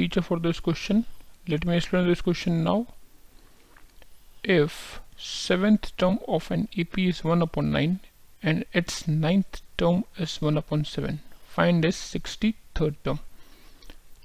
teacher 0.00 0.22
for 0.22 0.40
this 0.40 0.60
question 0.68 1.04
let 1.46 1.64
me 1.64 1.76
explain 1.76 2.06
this 2.08 2.20
question 2.22 2.62
now 2.64 2.78
if 4.44 5.00
seventh 5.18 5.96
term 5.96 6.18
of 6.26 6.50
an 6.50 6.68
AP 6.78 6.98
is 6.98 7.22
1 7.24 7.42
upon 7.42 7.70
9 7.72 7.98
and 8.42 8.64
its 8.72 9.06
ninth 9.08 9.60
term 9.76 10.04
is 10.18 10.40
1 10.40 10.56
upon 10.56 10.84
7 10.84 11.18
find 11.48 11.84
its 11.84 11.98
63rd 12.14 12.94
term 13.04 13.18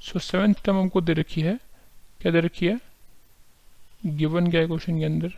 so 0.01 0.19
seventh 0.19 0.61
term 0.63 0.77
हमको 0.79 1.01
दे 1.01 1.13
रखी 1.13 1.41
है 1.41 1.55
क्या 2.21 2.31
दे 2.31 2.39
रखी 2.41 2.67
है 2.67 2.79
given 4.21 4.49
क्या 4.51 4.61
है 4.61 4.67
question 4.67 4.99
के 4.99 5.05
अंदर 5.05 5.33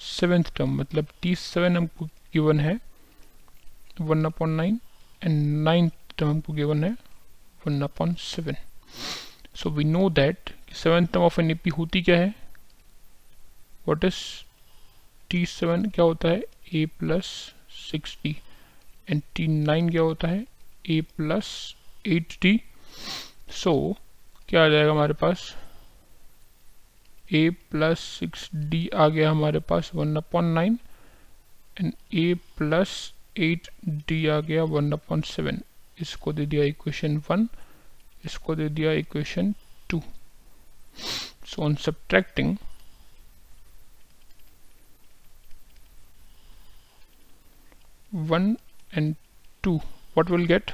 सेवेंथ 0.00 0.52
टर्म 0.56 0.76
मतलब 0.80 1.06
टी 1.22 1.34
सेवन 1.42 1.76
हमको 1.76 2.06
गिवन 2.34 2.60
है 2.60 2.78
one 4.00 4.24
upon 4.24 4.50
nine 4.60 4.80
and 5.22 5.42
ninth 5.64 5.92
term 6.18 6.30
हमको 6.30 6.52
गिवन 6.52 6.84
है 6.84 6.92
one 7.66 7.80
upon 7.82 8.14
seven 8.28 8.56
so 9.54 9.70
we 9.70 9.84
know 9.84 10.08
that 10.10 10.50
seventh 10.74 11.06
term 11.06 11.22
of 11.22 11.40
an 11.40 11.50
AP 11.50 11.70
होती 11.70 12.02
क्या 12.02 12.16
है? 12.18 12.28
व्हाट 13.86 14.04
इज़ 14.04 14.16
टी 15.30 15.44
सेवन 15.46 15.84
क्या 15.90 16.04
होता 16.04 16.28
है? 16.28 16.42
A 16.74 16.84
plus 16.98 17.26
six 17.90 18.16
T 18.22 18.36
and 19.10 19.22
T 19.34 19.46
nine 19.48 19.90
क्या 19.90 20.02
होता 20.02 20.28
है? 20.28 20.44
A 20.90 21.00
plus 21.16 21.74
eight 22.06 22.38
T 22.40 22.60
so 23.52 23.96
क्या 24.48 24.64
आ 24.64 24.68
जाएगा 24.68 24.90
हमारे 24.90 25.14
पास? 25.14 25.54
ए 27.32 27.48
प्लस 27.70 28.00
सिक्स 28.18 28.48
डी 28.54 28.88
आ 28.88 29.08
गया 29.08 29.30
हमारे 29.30 29.60
पास 29.68 29.90
one 29.94 30.16
upon 30.16 30.44
nine 30.54 30.78
and 31.80 31.92
A 32.14 32.34
plus 32.56 33.12
eight 33.36 33.68
D 34.08 34.26
आ 34.26 34.40
गया 34.40 34.64
वन 34.64 34.92
अपॉन 34.92 35.20
सेवन 35.26 35.60
इसको 36.00 36.32
दे 36.32 36.46
दिया 36.46 36.64
इक्वेशन 36.64 37.16
वन 37.30 37.48
इसको 38.24 38.54
दे 38.54 38.68
दिया 38.68 38.92
equation 38.92 39.54
two 39.90 40.02
so 41.46 41.62
on 41.62 41.74
subtracting 41.84 42.56
one 48.12 48.56
and 48.96 49.14
two 49.64 49.80
what 50.18 50.30
will 50.30 50.46
get 50.46 50.70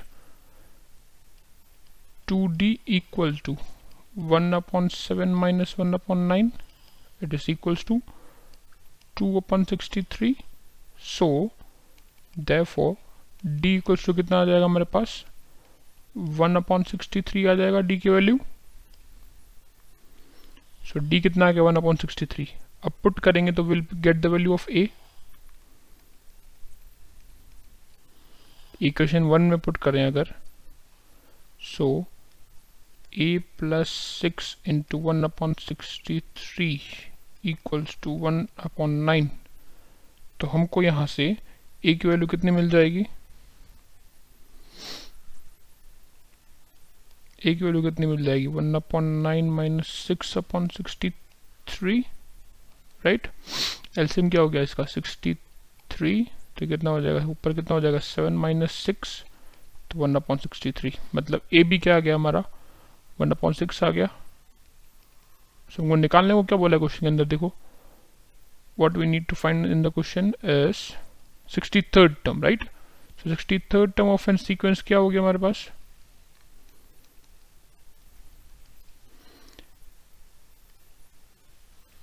two 2.29 2.47
D 2.47 2.79
equal 2.89 3.37
to 3.37 3.57
one 4.17 4.53
upon 4.53 4.89
seven 4.89 5.35
minus 5.35 5.75
one 5.79 5.93
upon 5.95 6.19
nine 6.29 6.53
it 7.23 7.35
is 7.35 7.51
equal 7.51 7.77
to 7.89 8.01
two 9.19 9.37
upon 9.41 9.65
sixty 9.65 10.03
three 10.13 10.35
so 11.09 11.29
therefore 12.65 12.95
D 13.47 13.75
equals 13.77 14.05
to 14.07 14.15
कितना 14.15 14.41
आ 14.41 14.45
जाएगा 14.45 14.69
मेरे 14.69 14.85
पास? 14.85 15.25
1 16.17 16.57
upon 16.57 16.85
63 16.85 17.47
आ 17.47 17.55
जाएगा 17.55 17.81
D 17.81 17.99
की 17.99 18.09
value 18.09 18.39
so 20.87 20.99
D 20.99 21.21
कितना 21.21 21.49
आ 21.49 21.53
गया? 21.53 21.63
1 21.63 21.79
upon 21.79 22.01
63 22.05 22.47
अब 22.85 22.93
पुट 23.03 23.19
करेंगे 23.19 23.53
तो 23.53 23.63
will 23.63 23.87
get 23.95 24.17
the 24.17 24.27
value 24.27 24.53
of 24.55 24.69
a. 24.71 24.87
Equation 28.83 29.23
one 29.23 29.43
में 29.43 29.59
पुट 29.59 29.77
करें 29.77 30.05
अगर. 30.05 30.35
So 31.63 32.05
A 33.19 33.39
plus 33.59 33.89
six 34.21 34.57
into 34.69 34.99
one 34.99 35.23
upon 35.25 35.55
sixty 35.61 36.19
three 36.37 36.81
equals 37.45 37.97
to 38.03 38.11
one 38.19 38.47
upon 38.65 38.91
nine 39.05 39.31
तो 40.41 40.47
हमको 40.47 40.83
यहाँ 40.83 41.07
से 41.07 41.37
ए 41.85 41.95
की 41.95 42.09
वैल्यू 42.09 42.27
कितनी 42.27 42.51
मिल 42.51 42.71
जाएगी? 42.71 43.07
A 47.41 47.55
की 47.55 47.65
वैल्यू 47.65 47.83
कितनी 47.83 48.07
मिल 48.07 48.25
जाएगी? 48.25 48.47
One 48.47 48.75
upon 48.75 49.05
nine 49.23 49.51
minus 49.51 49.89
six 50.09 50.37
upon 50.39 50.69
sixty 50.69 51.11
three 51.69 51.99
right 53.07 53.29
LCM 53.99 54.31
क्या 54.31 54.41
हो 54.41 54.49
गया 54.49 54.63
इसका? 54.63 54.85
63 54.85 56.25
तो 56.59 56.67
कितना 56.69 56.91
हो 56.91 57.01
जाएगा? 57.01 57.25
ऊपर 57.27 57.53
कितना 57.55 57.75
हो 57.75 57.81
जाएगा? 57.81 57.99
7 57.99 58.37
माइनस 58.45 58.73
सिक्स 58.87 59.23
तो 59.91 60.07
1 60.07 60.17
अपॉन 60.17 60.39
सिक्सटी 60.39 60.73
थ्री 60.73 60.93
मतलब 61.15 61.41
ए 61.53 61.65
बी 61.65 61.79
क्या 61.79 61.97
आ 61.97 62.01
गया 62.01 62.15
हमारा? 62.15 62.45
वन 63.21 63.31
अपॉइंट 63.31 63.59
सिक्स 63.59 63.83
आ 63.85 63.91
गया। 63.91 64.07
सो 65.71 65.83
हमको 65.83 65.97
निकालने 65.97 66.35
को 66.35 66.43
क्या 66.43 66.59
बोला 66.59 66.79
क्वेश्चन 66.79 67.01
के 67.01 67.07
अंदर? 67.07 67.25
देखो। 67.25 67.53
What 68.79 68.95
we 68.97 69.07
need 69.07 69.25
to 69.31 69.37
find 69.39 69.67
in 69.67 69.83
the 69.85 69.91
question 69.95 70.29
is 70.51 70.79
63rd 71.55 72.15
term, 72.27 72.39
right? 72.45 72.63
So 73.19 73.31
63rd 73.31 73.95
term 73.97 74.13
of 74.13 74.23
an 74.33 74.39
sequence 74.45 74.83
क्या 74.83 74.99
हो 74.99 75.09
गया 75.09 75.21
हमारे 75.21 75.39
पास? 75.39 75.69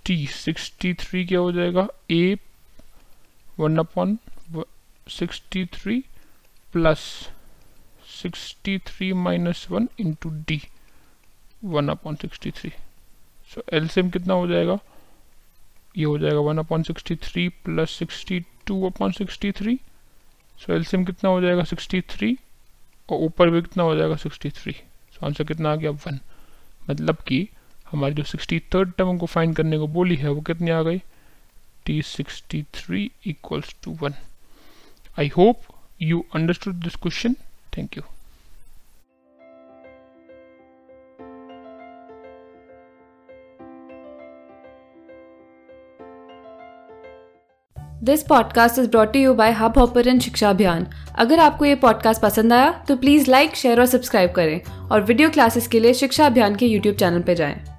T 0.07 0.15
63 0.27 1.25
क्या 1.27 1.39
हो 1.39 1.51
जाएगा। 1.51 1.87
A 2.11 2.35
one 3.59 3.77
upon 3.77 4.17
sixty 5.09 5.65
three 5.65 5.99
plus 6.73 6.99
sixty 8.21 8.77
three 8.77 9.11
minus 9.13 9.65
one 9.71 9.87
into 9.99 10.29
D 10.47 10.61
one 11.63 11.89
upon 11.89 12.15
sixty 12.15 12.51
three 12.51 12.71
so 13.53 13.63
LCM 13.73 14.09
कितना 14.09 14.33
हो 14.33 14.47
जाएगा? 14.47 14.77
ये 15.97 16.05
हो 16.05 16.17
जाएगा 16.19 16.39
one 16.39 16.57
upon 16.57 16.83
sixty 16.83 17.15
three 17.15 17.47
plus 17.65 17.91
sixty 17.91 18.39
two 18.39 18.85
upon 18.85 19.11
sixty 19.11 19.51
three 19.51 19.79
so 20.59 20.73
LCM 20.73 21.05
कितना 21.05 21.29
हो 21.29 21.41
जाएगा? 21.41 21.63
सिक्सटी 21.63 22.01
थ्री 22.01 22.37
और 23.09 23.17
ऊपर 23.25 23.49
भी 23.49 23.61
कितना 23.61 23.83
हो 23.83 23.95
जाएगा? 23.95 24.15
सिक्सटी 24.15 24.49
थ्री 24.49 24.73
सो 25.13 25.25
आंसर 25.25 25.43
कितना 25.43 25.71
आ 25.71 25.75
गया? 25.75 25.91
वन 25.91 26.19
मतलब 26.89 27.17
कि 27.27 27.47
हमारी 27.91 28.13
जो 28.13 28.23
सिक्सटी 28.23 28.59
थर्ड 28.59 28.91
टर्म 28.97 29.17
को 29.17 29.25
फाइंड 29.25 29.55
करने 29.55 29.77
को 29.77 29.87
बोली 29.87 30.15
है, 30.15 30.29
वो 30.29 30.41
कितनी 30.41 30.71
आ 30.71 30.81
गई? 30.81 31.01
T 31.85 32.01
sixty 32.01 32.63
three 32.63 33.11
equals 33.27 33.75
to 33.83 33.97
one 34.01 34.13
I 35.19 35.27
hope 35.37 35.57
you 36.01 36.25
understood 36.35 36.73
this 36.73 36.95
question 36.95 37.33
thank 37.77 37.97
you 37.97 38.03
this 48.03 48.23
podcast 48.23 48.79
is 48.79 48.89
brought 48.89 49.15
you 49.15 49.33
by 49.33 49.51
Hubhopper 49.77 50.19
Shiksha 50.19 50.49
Abhiyan 50.49 50.87
अगर 51.15 51.39
आपको 51.39 51.65
ये 51.65 51.75
पॉडकास्ट 51.75 52.21
पसंद 52.21 52.53
आया 52.53 52.71
तो 52.87 52.95
प्लीज़ 52.95 53.31
लाइक 53.31 53.55
शेयर 53.55 53.79
और 53.79 53.85
सब्सक्राइब 53.85 54.31
करें 54.31 54.61
और 54.63 55.01
वीडियो 55.01 55.29
क्लासेस 55.29 55.67
के 55.67 55.79
लिए 55.79 55.93
शिक्षा 55.93 56.25
अभियान 56.25 56.55
के 56.55 56.65
यूट्यूब 56.65 56.95
चैनल 56.95 57.21
पर 57.21 57.33
जाएँ। 57.33 57.76